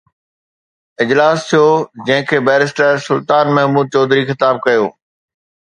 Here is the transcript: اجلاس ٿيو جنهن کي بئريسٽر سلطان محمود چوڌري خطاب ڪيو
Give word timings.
اجلاس 1.05 1.37
ٿيو 1.49 1.67
جنهن 2.07 2.27
کي 2.31 2.37
بئريسٽر 2.47 2.91
سلطان 3.09 3.45
محمود 3.59 3.87
چوڌري 3.93 4.23
خطاب 4.31 4.55
ڪيو 4.65 4.83